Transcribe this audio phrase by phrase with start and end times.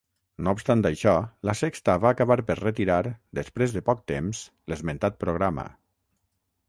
[0.45, 1.11] No obstant això,
[1.49, 2.97] La Sexta va acabar per retirar,
[3.41, 4.43] després de poc temps,
[4.73, 5.67] l'esmentat programa.